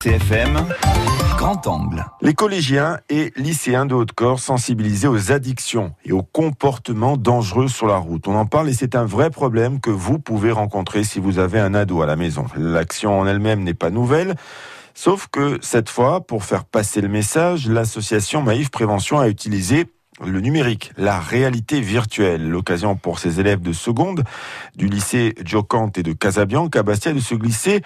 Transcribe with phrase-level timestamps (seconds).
[0.00, 0.64] CFM,
[1.36, 2.04] grand angle.
[2.22, 7.96] Les collégiens et lycéens de Haute-Corse sensibilisés aux addictions et aux comportements dangereux sur la
[7.96, 8.28] route.
[8.28, 11.58] On en parle et c'est un vrai problème que vous pouvez rencontrer si vous avez
[11.58, 12.46] un ado à la maison.
[12.56, 14.36] L'action en elle-même n'est pas nouvelle.
[14.94, 19.86] Sauf que cette fois, pour faire passer le message, l'association Maïf Prévention a utilisé
[20.24, 24.22] le numérique, la réalité virtuelle, l'occasion pour ces élèves de seconde
[24.76, 27.82] du lycée Jocante et de Casabianca à de se glisser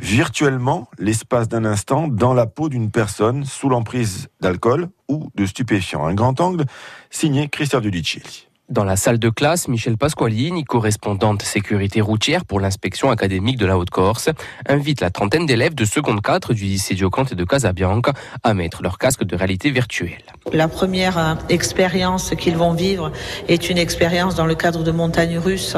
[0.00, 6.06] virtuellement l'espace d'un instant dans la peau d'une personne sous l'emprise d'alcool ou de stupéfiants.
[6.06, 6.64] Un grand angle
[7.10, 8.48] signé Christophe Dudicelli.
[8.70, 13.76] Dans la salle de classe, Michel Pasqualini, correspondante sécurité routière pour l'inspection académique de la
[13.76, 14.30] Haute-Corse,
[14.66, 18.82] invite la trentaine d'élèves de seconde 4 du lycée Diocante et de Casabianca à mettre
[18.82, 20.24] leur casque de réalité virtuelle.
[20.54, 23.12] La première euh, expérience qu'ils vont vivre
[23.48, 25.76] est une expérience dans le cadre de montagnes russes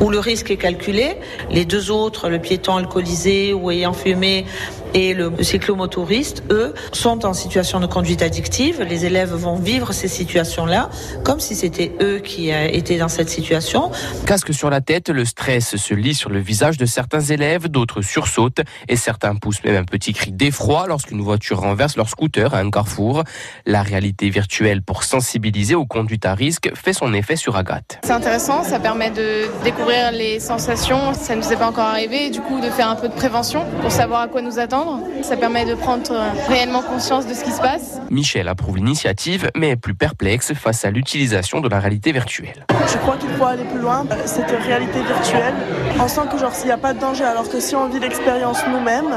[0.00, 1.16] où le risque est calculé.
[1.50, 4.46] Les deux autres, le piéton alcoolisé ou ayant fumé,
[4.94, 8.82] et le cyclomotoriste, eux, sont en situation de conduite addictive.
[8.82, 10.90] Les élèves vont vivre ces situations-là
[11.24, 13.90] comme si c'était eux qui euh, étaient dans cette situation.
[14.26, 18.02] Casque sur la tête, le stress se lit sur le visage de certains élèves, d'autres
[18.02, 22.58] sursautent et certains poussent même un petit cri d'effroi lorsqu'une voiture renverse leur scooter à
[22.58, 23.24] un carrefour.
[23.66, 27.98] La réalité virtuelle pour sensibiliser aux conduites à risque fait son effet sur Agathe.
[28.04, 32.30] C'est intéressant, ça permet de découvrir les sensations, ça ne nous est pas encore arrivé,
[32.30, 34.77] du coup de faire un peu de prévention pour savoir à quoi nous attendre.
[35.22, 36.12] Ça permet de prendre
[36.48, 38.00] réellement conscience de ce qui se passe.
[38.10, 42.66] Michel approuve l'initiative, mais est plus perplexe face à l'utilisation de la réalité virtuelle.
[42.90, 44.06] Je crois qu'il faut aller plus loin.
[44.24, 45.54] Cette réalité virtuelle,
[46.00, 48.00] on sent que genre s'il n'y a pas de danger, alors que si on vit
[48.00, 49.14] l'expérience nous-mêmes,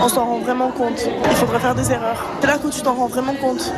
[0.00, 1.06] on s'en rend vraiment compte.
[1.30, 2.24] Il faudrait faire des erreurs.
[2.40, 3.72] C'est là que tu t'en rends vraiment compte.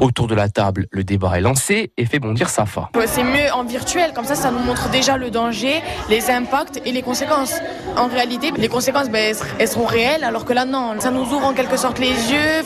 [0.00, 2.90] Autour de la table, le débat est lancé et fait bondir Safa.
[3.06, 5.80] C'est mieux en virtuel, comme ça, ça nous montre déjà le danger,
[6.10, 7.54] les impacts et les conséquences.
[7.96, 10.98] En réalité, les conséquences, ben, elles seront réelles, alors que là, non.
[10.98, 12.64] Ça nous ouvre en quelque sorte les yeux.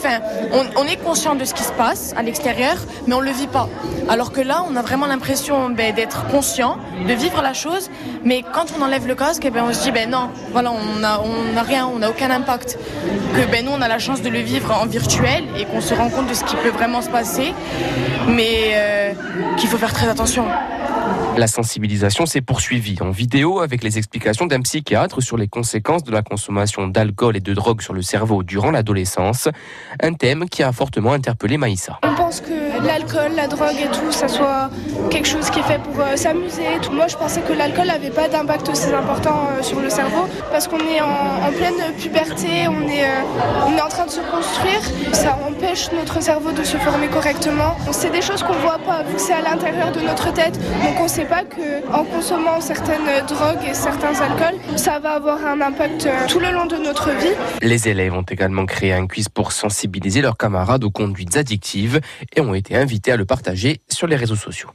[0.77, 3.67] On, est conscient de ce qui se passe à l'extérieur, mais on le vit pas.
[4.07, 7.89] Alors que là, on a vraiment l'impression ben, d'être conscient, de vivre la chose,
[8.23, 10.99] mais quand on enlève le casque, eh ben, on se dit ben non, voilà, on
[11.53, 12.79] n'a rien, on n'a aucun impact.
[13.35, 15.93] Que ben nous, on a la chance de le vivre en virtuel et qu'on se
[15.93, 17.53] rend compte de ce qui peut vraiment se passer,
[18.29, 19.13] mais euh,
[19.57, 20.45] qu'il faut faire très attention.
[21.37, 26.11] La sensibilisation s'est poursuivie en vidéo avec les explications d'un psychiatre sur les conséquences de
[26.11, 29.47] la consommation d'alcool et de drogue sur le cerveau durant l'adolescence,
[30.01, 31.99] un thème qui a fortement interpellé Maïssa.
[32.03, 34.69] On pense que l'alcool, la drogue et tout, ça soit
[35.09, 36.63] quelque chose qui est fait pour euh, s'amuser.
[36.91, 40.67] Moi, je pensais que l'alcool n'avait pas d'impact aussi important euh, sur le cerveau parce
[40.67, 44.81] qu'on est en, pleine puberté, on est, euh, on est en train de se construire.
[45.13, 47.75] Ça empêche notre cerveau de se former correctement.
[47.91, 50.59] C'est des choses qu'on ne voit pas vu que c'est à l'intérieur de notre tête.
[50.99, 56.05] On sait pas qu'en consommant certaines drogues et certains alcools, ça va avoir un impact
[56.05, 57.33] euh, tout le long de notre vie.
[57.61, 61.99] Les élèves ont également créé un quiz pour sensibiliser leurs camarades aux conduites addictives
[62.35, 64.69] et ont été invités à le partager sur les réseaux sociaux.